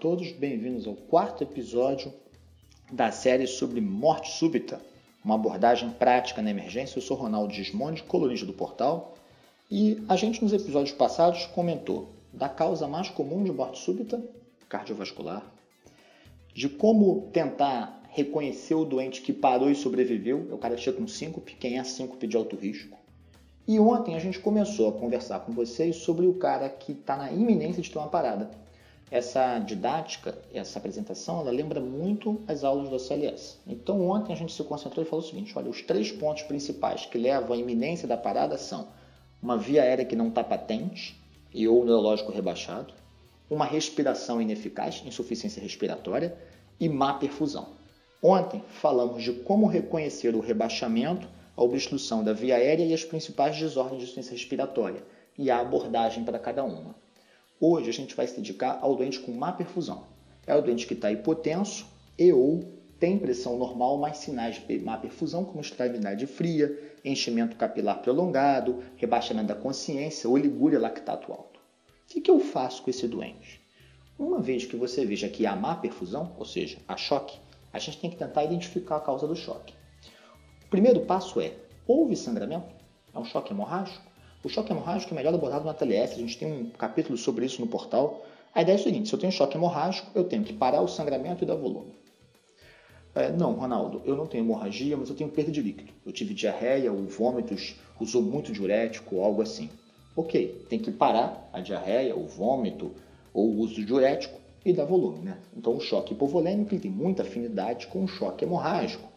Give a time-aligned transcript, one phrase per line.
[0.00, 2.12] todos, bem-vindos ao quarto episódio
[2.92, 4.80] da série sobre morte súbita,
[5.24, 6.98] uma abordagem prática na emergência.
[6.98, 9.16] Eu sou Ronaldo Gismondi, colunista do portal,
[9.68, 14.22] e a gente nos episódios passados comentou da causa mais comum de morte súbita,
[14.68, 15.44] cardiovascular,
[16.54, 21.08] de como tentar reconhecer o doente que parou e sobreviveu, é o cara chega com
[21.08, 22.96] síncope, quem é síncope de alto risco.
[23.66, 27.32] E ontem a gente começou a conversar com vocês sobre o cara que está na
[27.32, 28.48] iminência de ter uma parada
[29.10, 33.58] essa didática, essa apresentação, ela lembra muito as aulas do CLS.
[33.66, 37.06] Então ontem a gente se concentrou e falou o seguinte, olha, os três pontos principais
[37.06, 38.88] que levam à iminência da parada são
[39.42, 41.16] uma via aérea que não está patente
[41.54, 42.92] e ou neurológico rebaixado,
[43.48, 46.36] uma respiração ineficaz, insuficiência respiratória
[46.78, 47.68] e má perfusão.
[48.22, 53.56] Ontem falamos de como reconhecer o rebaixamento, a obstrução da via aérea e as principais
[53.56, 55.02] desordens de insuficiência respiratória
[55.36, 56.94] e a abordagem para cada uma.
[57.60, 60.06] Hoje a gente vai se dedicar ao doente com má perfusão.
[60.46, 64.96] É o doente que está hipotenso e ou tem pressão normal, mas sinais de má
[64.96, 71.58] perfusão, como extremidade fria, enchimento capilar prolongado, rebaixamento da consciência, oligúria lactato alto.
[71.58, 73.60] O que, que eu faço com esse doente?
[74.16, 77.38] Uma vez que você veja que há má perfusão, ou seja, há choque,
[77.72, 79.74] a gente tem que tentar identificar a causa do choque.
[80.64, 81.54] O primeiro passo é:
[81.86, 82.74] houve sangramento?
[83.14, 84.07] É um choque hemorrágico?
[84.42, 87.60] O choque hemorrágico é melhor abordado na TLS, a gente tem um capítulo sobre isso
[87.60, 88.24] no portal.
[88.54, 90.88] A ideia é a seguinte: se eu tenho choque hemorrágico, eu tenho que parar o
[90.88, 91.92] sangramento e dar volume.
[93.14, 95.92] É, não, Ronaldo, eu não tenho hemorragia, mas eu tenho perda de líquido.
[96.06, 99.68] Eu tive diarreia ou vômitos, usou muito diurético ou algo assim.
[100.14, 102.92] Ok, tem que parar a diarreia, o vômito
[103.34, 105.20] ou o uso diurético e dar volume.
[105.20, 105.38] Né?
[105.56, 109.08] Então, o choque hipovolêmico tem muita afinidade com o choque hemorrágico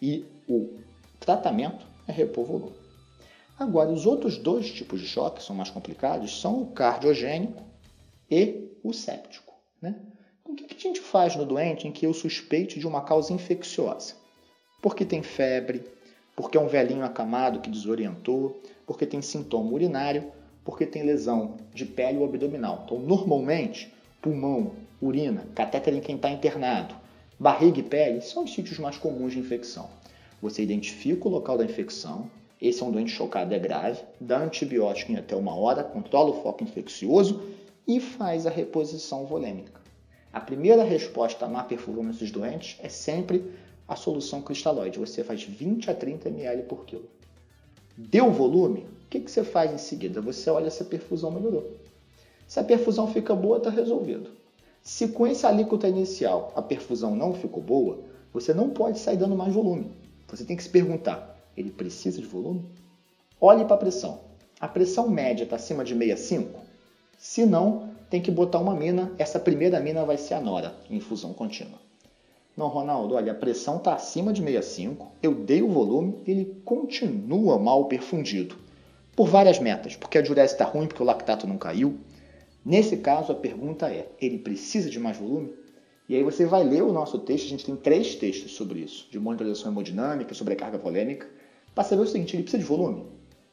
[0.00, 0.70] e o
[1.18, 2.79] tratamento é repor volume.
[3.60, 7.62] Agora, os outros dois tipos de choque que são mais complicados são o cardiogênico
[8.30, 9.52] e o séptico.
[9.82, 10.00] Né?
[10.40, 13.34] Então, o que a gente faz no doente em que eu suspeite de uma causa
[13.34, 14.14] infecciosa?
[14.80, 15.84] Porque tem febre,
[16.34, 20.32] porque é um velhinho acamado que desorientou, porque tem sintoma urinário,
[20.64, 22.84] porque tem lesão de pele ou abdominal.
[22.86, 23.92] Então, normalmente,
[24.22, 26.94] pulmão, urina, catéter em quem está internado,
[27.38, 29.90] barriga e pele são os sítios mais comuns de infecção.
[30.40, 32.30] Você identifica o local da infecção,
[32.60, 36.42] esse é um doente chocado, é grave, dá antibiótico em até uma hora, controla o
[36.42, 37.42] foco infeccioso
[37.86, 39.80] e faz a reposição volêmica.
[40.32, 43.50] A primeira resposta à má perfusão nesses doentes é sempre
[43.88, 44.98] a solução cristalóide.
[44.98, 47.08] Você faz 20 a 30 ml por quilo.
[47.96, 48.80] Deu volume?
[48.80, 50.20] O que, que você faz em seguida?
[50.20, 51.76] Você olha se a perfusão melhorou.
[52.46, 54.30] Se a perfusão fica boa, está resolvido.
[54.82, 57.98] Se com esse alíquota inicial a perfusão não ficou boa,
[58.32, 59.90] você não pode sair dando mais volume.
[60.28, 62.64] Você tem que se perguntar: ele precisa de volume?
[63.40, 64.20] Olhe para a pressão.
[64.60, 66.60] A pressão média está acima de 65?
[67.16, 69.12] Se não, tem que botar uma mina.
[69.18, 71.00] Essa primeira mina vai ser a nora, em
[71.32, 71.78] contínua.
[72.56, 77.58] Não, Ronaldo, olha, a pressão está acima de 65, eu dei o volume, ele continua
[77.58, 78.56] mal perfundido.
[79.16, 81.98] Por várias metas, porque a diurese está ruim, porque o lactato não caiu.
[82.64, 85.52] Nesse caso, a pergunta é: ele precisa de mais volume?
[86.10, 89.06] E aí você vai ler o nosso texto, a gente tem três textos sobre isso,
[89.12, 91.28] de monitorização hemodinâmica, sobre a carga volêmica,
[91.72, 93.06] para saber o seguinte, ele precisa de volume.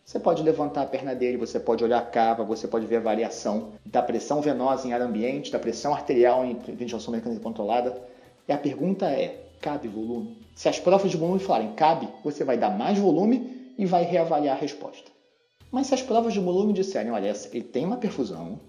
[0.04, 3.02] Você pode levantar a perna dele, você pode olhar a cava, você pode ver a
[3.02, 8.02] variação da pressão venosa em ar ambiente, da pressão arterial em ventilação mecânica controlada.
[8.48, 10.36] E a pergunta é, cabe volume?
[10.56, 14.58] Se as provas de volume falarem cabe, você vai dar mais volume e vai reavaliar
[14.58, 15.12] a resposta.
[15.70, 18.60] Mas se as provas de volume disserem, olha, ele tem uma perfusão,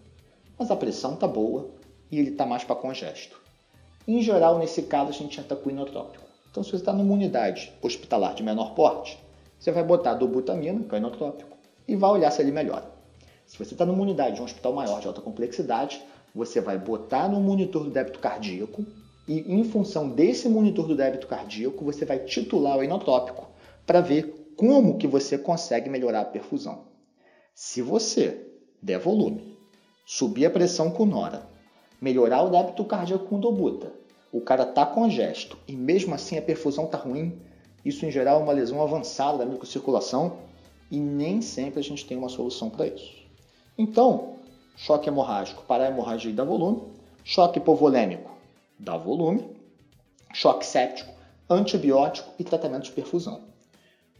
[0.58, 1.70] mas a pressão está boa
[2.10, 3.47] e ele está mais para congesto.
[4.08, 6.24] Em geral, nesse caso, a gente entra com inotrópico.
[6.50, 9.22] Então, se você está numa unidade hospitalar de menor porte,
[9.60, 12.90] você vai botar dobutamina, que é inotrópico, e vai olhar se ele melhora.
[13.46, 16.02] Se você está numa unidade de um hospital maior de alta complexidade,
[16.34, 18.82] você vai botar no monitor do débito cardíaco
[19.28, 23.50] e, em função desse monitor do débito cardíaco, você vai titular o inotrópico
[23.86, 26.86] para ver como que você consegue melhorar a perfusão.
[27.54, 28.52] Se você
[28.82, 29.54] der volume,
[30.06, 31.46] subir a pressão com nora,
[32.00, 33.97] melhorar o débito cardíaco com dobuta,
[34.32, 37.40] o cara está congesto e mesmo assim a perfusão está ruim,
[37.84, 40.38] isso, em geral, é uma lesão avançada da microcirculação
[40.90, 43.16] e nem sempre a gente tem uma solução para isso.
[43.76, 44.34] Então,
[44.76, 46.82] choque hemorrágico para a hemorragia dá volume,
[47.24, 48.30] choque hipovolêmico
[48.78, 49.48] dá volume,
[50.34, 51.12] choque séptico,
[51.48, 53.42] antibiótico e tratamento de perfusão.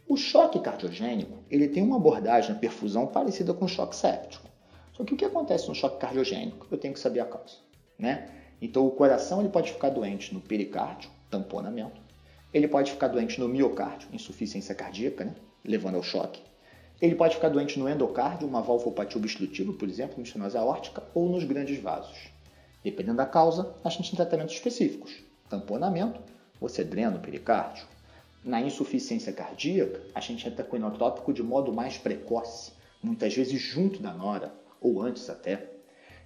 [0.07, 4.49] O choque cardiogênico ele tem uma abordagem na perfusão parecida com o choque séptico.
[4.93, 6.65] Só que o que acontece no choque cardiogênico?
[6.71, 7.57] Eu tenho que saber a causa.
[7.97, 8.29] Né?
[8.61, 12.01] Então o coração ele pode ficar doente no pericárdio, tamponamento.
[12.53, 15.35] Ele pode ficar doente no miocárdio, insuficiência cardíaca, né?
[15.63, 16.41] levando ao choque.
[17.01, 21.29] Ele pode ficar doente no endocárdio, uma valvopatia obstrutiva, por exemplo, uma estenose aórtica, ou
[21.29, 22.29] nos grandes vasos.
[22.83, 25.13] Dependendo da causa, a gente tem tratamentos específicos.
[25.49, 26.19] Tamponamento,
[26.59, 27.85] você drena o pericárdio.
[28.43, 32.71] Na insuficiência cardíaca, a gente entra com inotrópico de modo mais precoce,
[33.01, 35.69] muitas vezes junto da nora, ou antes até.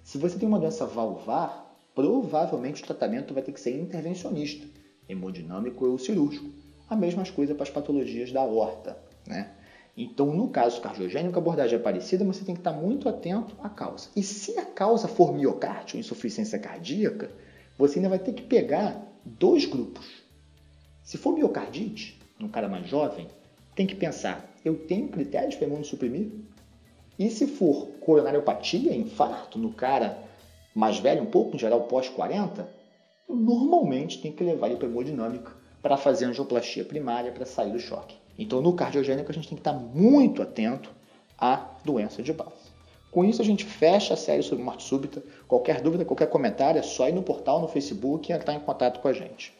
[0.02, 4.66] Se você tem uma doença valvar, provavelmente o tratamento vai ter que ser intervencionista,
[5.08, 6.50] hemodinâmico ou cirúrgico.
[6.88, 8.98] A mesma coisa para as patologias da horta.
[9.26, 9.50] Né?
[9.96, 13.54] Então, no caso cardiogênico, a abordagem é parecida, mas você tem que estar muito atento
[13.62, 14.08] à causa.
[14.16, 17.30] E se a causa for miocárdio, insuficiência cardíaca,
[17.78, 20.24] você ainda vai ter que pegar dois grupos.
[21.02, 23.28] Se for miocardite, num cara mais jovem,
[23.74, 26.28] tem que pensar, eu tenho critérios para imunossuprimir?
[27.18, 30.23] E se for coronariopatia, infarto, no cara
[30.74, 32.66] mais velho um pouco, em geral pós-40,
[33.28, 38.16] normalmente tem que levar ele para hemodinâmica para fazer angioplastia primária para sair do choque.
[38.38, 40.90] Então, no cardiogênico, a gente tem que estar muito atento
[41.38, 42.72] à doença de base.
[43.10, 45.22] Com isso, a gente fecha a série sobre morte súbita.
[45.46, 48.98] Qualquer dúvida, qualquer comentário, é só ir no portal, no Facebook e entrar em contato
[49.00, 49.54] com a gente.